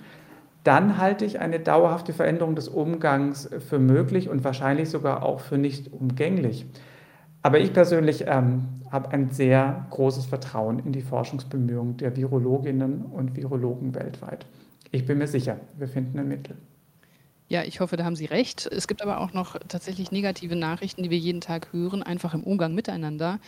[0.65, 5.59] Dann halte ich eine dauerhafte Veränderung des Umgangs für möglich und wahrscheinlich sogar auch für
[5.59, 6.67] nicht umgänglich.
[7.43, 13.37] Aber ich persönlich ähm, habe ein sehr großes Vertrauen in die Forschungsbemühungen der Virologinnen und
[13.37, 14.47] Virologen weltweit.
[14.93, 16.57] Ich bin mir sicher, wir finden ein Mittel.
[17.49, 18.67] Ja, ich hoffe, da haben Sie recht.
[18.67, 22.45] Es gibt aber auch noch tatsächlich negative Nachrichten, die wir jeden Tag hören, einfach im
[22.45, 23.41] Umgang miteinander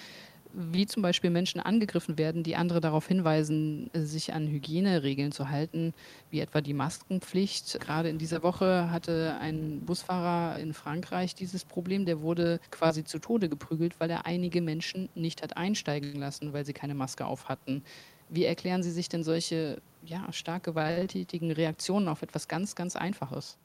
[0.57, 5.93] wie zum Beispiel Menschen angegriffen werden, die andere darauf hinweisen, sich an Hygieneregeln zu halten,
[6.31, 7.81] wie etwa die Maskenpflicht.
[7.81, 12.07] Gerade in dieser Woche hatte ein Busfahrer in Frankreich dieses Problem.
[12.07, 16.65] Der wurde quasi zu Tode geprügelt, weil er einige Menschen nicht hat einsteigen lassen, weil
[16.65, 17.83] sie keine Maske auf hatten.
[18.29, 23.59] Wie erklären Sie sich denn solche ja, stark gewalttätigen Reaktionen auf etwas ganz, ganz Einfaches?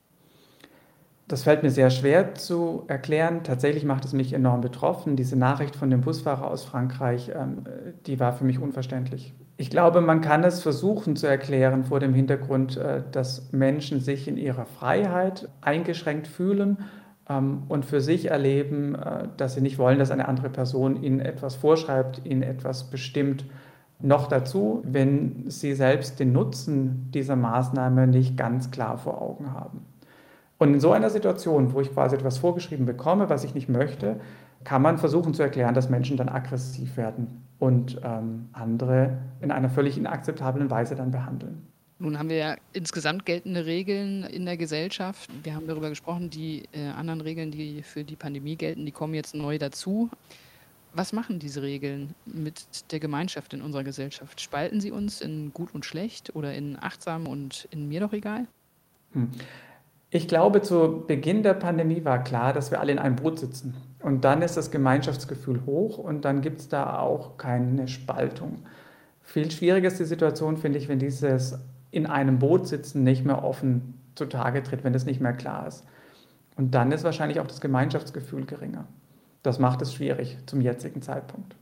[1.29, 3.43] Das fällt mir sehr schwer zu erklären.
[3.43, 5.15] Tatsächlich macht es mich enorm betroffen.
[5.15, 7.65] Diese Nachricht von dem Busfahrer aus Frankreich, ähm,
[8.07, 9.35] die war für mich unverständlich.
[9.55, 14.27] Ich glaube, man kann es versuchen zu erklären vor dem Hintergrund, äh, dass Menschen sich
[14.27, 16.79] in ihrer Freiheit eingeschränkt fühlen
[17.29, 21.19] ähm, und für sich erleben, äh, dass sie nicht wollen, dass eine andere Person ihnen
[21.19, 23.45] etwas vorschreibt, ihnen etwas bestimmt.
[23.99, 29.85] Noch dazu, wenn sie selbst den Nutzen dieser Maßnahme nicht ganz klar vor Augen haben.
[30.59, 34.19] Und in so einer Situation, wo ich quasi etwas vorgeschrieben bekomme, was ich nicht möchte,
[34.65, 39.69] kann man versuchen zu erklären, dass Menschen dann aggressiv werden und ähm, andere in einer
[39.69, 41.65] völlig inakzeptablen Weise dann behandeln.
[41.97, 45.29] Nun haben wir ja insgesamt geltende Regeln in der Gesellschaft.
[45.43, 49.13] Wir haben darüber gesprochen, die äh, anderen Regeln, die für die Pandemie gelten, die kommen
[49.13, 50.09] jetzt neu dazu.
[50.93, 54.41] Was machen diese Regeln mit der Gemeinschaft in unserer Gesellschaft?
[54.41, 58.47] Spalten sie uns in gut und schlecht oder in achtsam und in mir doch egal?
[59.13, 59.29] Hm.
[60.11, 63.75] Ich glaube, zu Beginn der Pandemie war klar, dass wir alle in einem Boot sitzen.
[64.01, 68.63] Und dann ist das Gemeinschaftsgefühl hoch und dann gibt es da auch keine Spaltung.
[69.21, 71.59] Viel schwieriger ist die Situation, finde ich, wenn dieses
[71.91, 75.85] in einem Boot sitzen nicht mehr offen zutage tritt, wenn das nicht mehr klar ist.
[76.55, 78.87] Und dann ist wahrscheinlich auch das Gemeinschaftsgefühl geringer.
[79.43, 81.55] Das macht es schwierig zum jetzigen Zeitpunkt.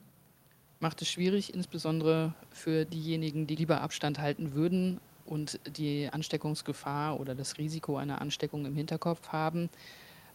[0.79, 7.35] Macht es schwierig, insbesondere für diejenigen, die lieber Abstand halten würden, und die Ansteckungsgefahr oder
[7.35, 9.69] das Risiko einer Ansteckung im Hinterkopf haben.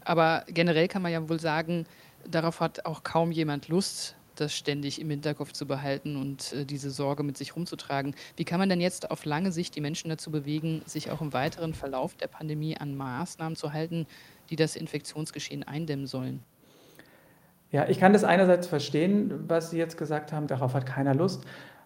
[0.05, 1.87] Aber generell kann man ja wohl sagen,
[2.28, 6.90] darauf hat auch kaum jemand Lust, das ständig im Hinterkopf zu behalten und äh, diese
[6.90, 8.14] Sorge mit sich rumzutragen.
[8.37, 11.33] Wie kann man denn jetzt auf lange Sicht die Menschen dazu bewegen, sich auch im
[11.33, 14.07] weiteren Verlauf der Pandemie an Maßnahmen zu halten,
[14.50, 16.42] die das Infektionsgeschehen eindämmen sollen?
[17.70, 21.44] Ja, ich kann das einerseits verstehen, was Sie jetzt gesagt haben, darauf hat keiner Lust.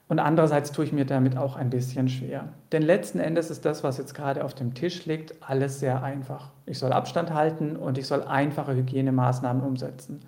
[0.09, 2.49] Und andererseits tue ich mir damit auch ein bisschen schwer.
[2.71, 6.53] Denn letzten Endes ist das, was jetzt gerade auf dem Tisch liegt, alles sehr einfach.
[6.65, 10.21] Ich soll Abstand halten und ich soll einfache Hygienemaßnahmen umsetzen.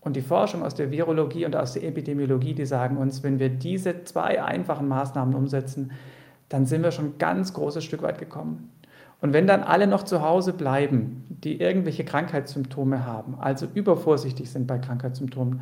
[0.00, 3.50] Und die Forschung aus der Virologie und aus der Epidemiologie, die sagen uns, wenn wir
[3.50, 5.92] diese zwei einfachen Maßnahmen umsetzen,
[6.48, 8.70] dann sind wir schon ein ganz großes Stück weit gekommen.
[9.20, 14.66] Und wenn dann alle noch zu Hause bleiben, die irgendwelche Krankheitssymptome haben, also übervorsichtig sind
[14.66, 15.60] bei Krankheitssymptomen,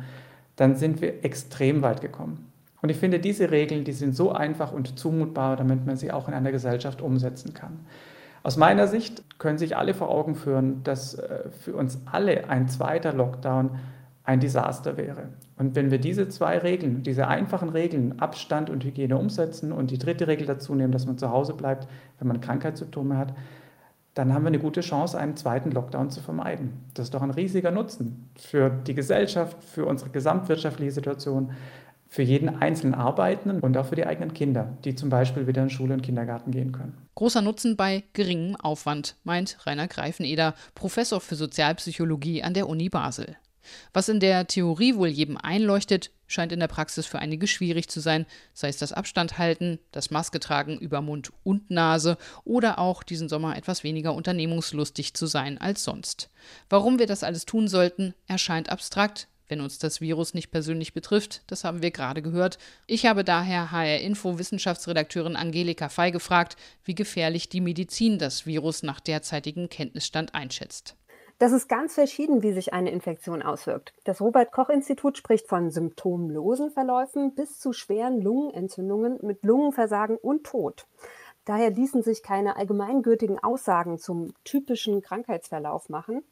[0.55, 2.49] dann sind wir extrem weit gekommen.
[2.81, 6.27] Und ich finde, diese Regeln, die sind so einfach und zumutbar, damit man sie auch
[6.27, 7.79] in einer Gesellschaft umsetzen kann.
[8.41, 12.69] Aus meiner Sicht können sich alle vor Augen führen, dass äh, für uns alle ein
[12.69, 13.71] zweiter Lockdown
[14.23, 15.29] ein Desaster wäre.
[15.57, 19.97] Und wenn wir diese zwei Regeln, diese einfachen Regeln, Abstand und Hygiene umsetzen und die
[19.97, 21.87] dritte Regel dazu nehmen, dass man zu Hause bleibt,
[22.19, 23.33] wenn man Krankheitssymptome hat,
[24.13, 26.73] dann haben wir eine gute Chance, einen zweiten Lockdown zu vermeiden.
[26.93, 31.51] Das ist doch ein riesiger Nutzen für die Gesellschaft, für unsere gesamtwirtschaftliche Situation,
[32.09, 35.69] für jeden einzelnen Arbeitenden und auch für die eigenen Kinder, die zum Beispiel wieder in
[35.69, 36.97] Schule und Kindergarten gehen können.
[37.15, 43.37] Großer Nutzen bei geringem Aufwand, meint Rainer Greifeneder, Professor für Sozialpsychologie an der Uni Basel.
[43.93, 47.99] Was in der Theorie wohl jedem einleuchtet, scheint in der Praxis für einige schwierig zu
[47.99, 53.03] sein, sei es das Abstand halten, das Maske tragen über Mund und Nase oder auch
[53.03, 56.29] diesen Sommer etwas weniger unternehmungslustig zu sein als sonst.
[56.69, 61.43] Warum wir das alles tun sollten, erscheint abstrakt, wenn uns das Virus nicht persönlich betrifft.
[61.47, 62.57] Das haben wir gerade gehört.
[62.87, 68.83] Ich habe daher HR Info Wissenschaftsredakteurin Angelika Fey gefragt, wie gefährlich die Medizin das Virus
[68.83, 70.95] nach derzeitigem Kenntnisstand einschätzt.
[71.39, 73.93] Das ist ganz verschieden, wie sich eine Infektion auswirkt.
[74.03, 80.43] Das Robert Koch Institut spricht von symptomlosen Verläufen bis zu schweren Lungenentzündungen mit Lungenversagen und
[80.43, 80.85] Tod.
[81.45, 86.23] Daher ließen sich keine allgemeingültigen Aussagen zum typischen Krankheitsverlauf machen.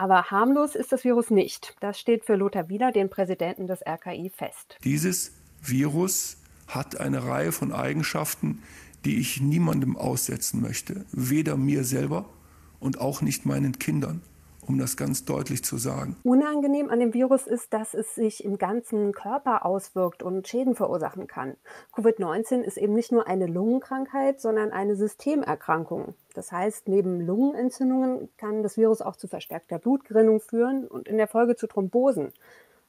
[0.00, 1.76] Aber harmlos ist das Virus nicht.
[1.80, 4.78] Das steht für Lothar Wieler, den Präsidenten des RKI, fest.
[4.82, 8.62] Dieses Virus hat eine Reihe von Eigenschaften,
[9.04, 12.30] die ich niemandem aussetzen möchte, weder mir selber
[12.78, 14.22] und auch nicht meinen Kindern
[14.70, 16.14] um das ganz deutlich zu sagen.
[16.22, 21.26] Unangenehm an dem Virus ist, dass es sich im ganzen Körper auswirkt und Schäden verursachen
[21.26, 21.56] kann.
[21.92, 26.14] Covid-19 ist eben nicht nur eine Lungenkrankheit, sondern eine Systemerkrankung.
[26.34, 31.26] Das heißt, neben Lungenentzündungen kann das Virus auch zu verstärkter Blutgerinnung führen und in der
[31.26, 32.32] Folge zu Thrombosen.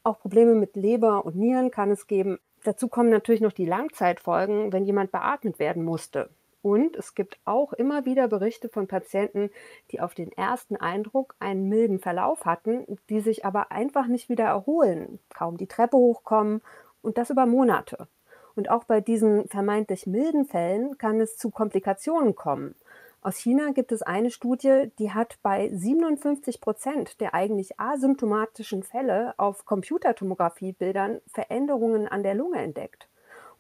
[0.04, 2.38] Auch Probleme mit Leber und Nieren kann es geben.
[2.64, 6.30] Dazu kommen natürlich noch die Langzeitfolgen, wenn jemand beatmet werden musste.
[6.62, 9.50] Und es gibt auch immer wieder Berichte von Patienten,
[9.92, 14.46] die auf den ersten Eindruck einen milden Verlauf hatten, die sich aber einfach nicht wieder
[14.46, 16.62] erholen, kaum die Treppe hochkommen
[17.02, 18.08] und das über Monate.
[18.56, 22.76] Und auch bei diesen vermeintlich milden Fällen kann es zu Komplikationen kommen.
[23.24, 29.36] Aus China gibt es eine Studie, die hat bei 57 Prozent der eigentlich asymptomatischen Fälle
[29.38, 33.11] auf Computertomografiebildern Veränderungen an der Lunge entdeckt.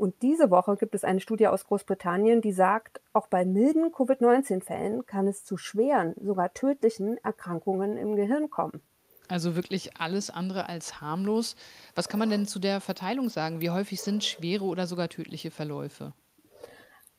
[0.01, 5.05] Und diese Woche gibt es eine Studie aus Großbritannien, die sagt, auch bei milden Covid-19-Fällen
[5.05, 8.81] kann es zu schweren, sogar tödlichen Erkrankungen im Gehirn kommen.
[9.27, 11.55] Also wirklich alles andere als harmlos.
[11.93, 13.61] Was kann man denn zu der Verteilung sagen?
[13.61, 16.13] Wie häufig sind schwere oder sogar tödliche Verläufe?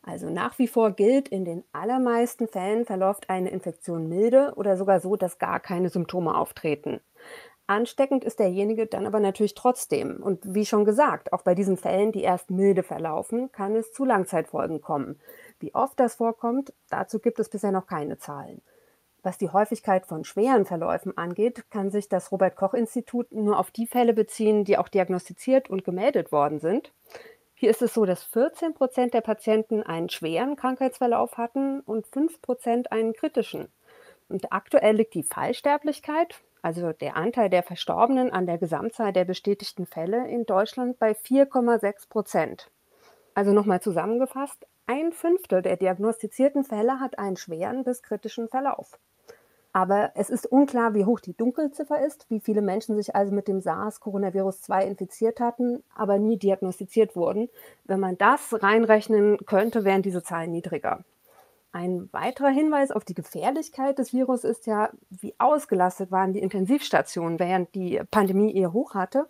[0.03, 4.99] Also nach wie vor gilt, in den allermeisten Fällen verläuft eine Infektion milde oder sogar
[4.99, 7.01] so, dass gar keine Symptome auftreten.
[7.66, 10.22] Ansteckend ist derjenige dann aber natürlich trotzdem.
[10.22, 14.05] Und wie schon gesagt, auch bei diesen Fällen, die erst milde verlaufen, kann es zu
[14.05, 15.20] Langzeitfolgen kommen.
[15.61, 18.62] Wie oft das vorkommt, dazu gibt es bisher noch keine Zahlen.
[19.22, 23.70] Was die Häufigkeit von schweren Verläufen angeht, kann sich das Robert Koch Institut nur auf
[23.70, 26.92] die Fälle beziehen, die auch diagnostiziert und gemeldet worden sind.
[27.55, 32.42] Hier ist es so, dass 14 Prozent der Patienten einen schweren Krankheitsverlauf hatten und 5
[32.42, 33.68] Prozent einen kritischen.
[34.29, 39.85] Und aktuell liegt die Fallsterblichkeit, also der Anteil der Verstorbenen an der Gesamtzahl der bestätigten
[39.85, 42.70] Fälle in Deutschland bei 4,6 Prozent.
[43.35, 48.98] Also nochmal zusammengefasst, ein Fünftel der diagnostizierten Fälle hat einen schweren bis kritischen Verlauf.
[49.72, 53.48] Aber es ist unklar, wie hoch die Dunkelziffer ist, wie viele Menschen sich also mit
[53.48, 57.48] dem SARS-Coronavirus-2 infiziert hatten, aber nie diagnostiziert wurden.
[57.85, 61.05] Wenn man das reinrechnen könnte, wären diese Zahlen niedriger.
[61.74, 67.38] Ein weiterer Hinweis auf die Gefährlichkeit des Virus ist ja, wie ausgelastet waren die Intensivstationen,
[67.38, 69.26] während die Pandemie ihr Hoch hatte.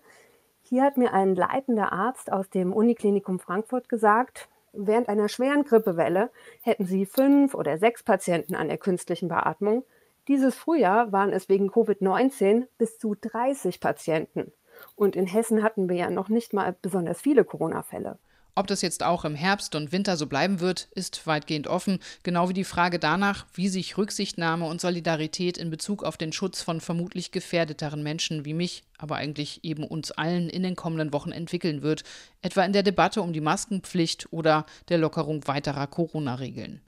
[0.63, 6.31] Hier hat mir ein leitender Arzt aus dem Uniklinikum Frankfurt gesagt, während einer schweren Grippewelle
[6.63, 9.85] hätten sie fünf oder sechs Patienten an der künstlichen Beatmung.
[10.27, 14.53] Dieses Frühjahr waren es wegen Covid-19 bis zu 30 Patienten.
[14.97, 18.19] Und in Hessen hatten wir ja noch nicht mal besonders viele Corona-Fälle.
[18.55, 22.51] Ob das jetzt auch im Herbst und Winter so bleiben wird, ist weitgehend offen, genau
[22.51, 26.83] wie die Frage danach, wie sich Rücksichtnahme und Solidarität in Bezug auf den Schutz von
[26.83, 31.81] vermutlich gefährdeteren Menschen wie mich, aber eigentlich eben uns allen in den kommenden Wochen entwickeln
[31.81, 32.05] wird,
[32.43, 36.83] etwa in der Debatte um die Maskenpflicht oder der Lockerung weiterer Corona-Regeln.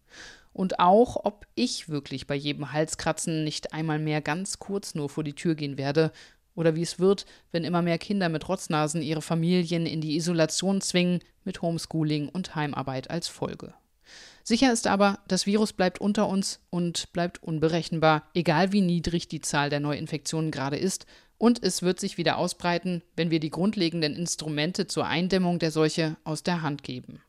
[0.53, 5.25] Und auch, ob ich wirklich bei jedem Halskratzen nicht einmal mehr ganz kurz nur vor
[5.25, 6.13] die Tür gehen werde,
[6.55, 10.81] oder wie es wird, wenn immer mehr Kinder mit Rotznasen ihre Familien in die Isolation
[10.81, 13.75] zwingen, mit Homeschooling und Heimarbeit als Folge.
[14.43, 19.41] Sicher ist aber, das Virus bleibt unter uns und bleibt unberechenbar, egal wie niedrig die
[19.41, 21.07] Zahl der Neuinfektionen gerade ist,
[21.39, 26.17] und es wird sich wieder ausbreiten, wenn wir die grundlegenden Instrumente zur Eindämmung der Seuche
[26.25, 27.23] aus der Hand geben.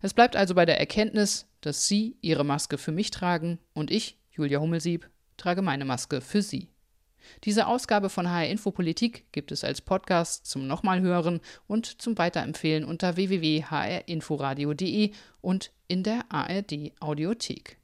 [0.00, 4.18] Es bleibt also bei der Erkenntnis, dass Sie Ihre Maske für mich tragen und ich,
[4.30, 6.68] Julia Hummelsieb, trage meine Maske für Sie.
[7.44, 12.18] Diese Ausgabe von HR Info Politik gibt es als Podcast zum nochmal hören und zum
[12.18, 17.78] Weiterempfehlen unter www.hrinforadio.de und in der ARD Audiothek.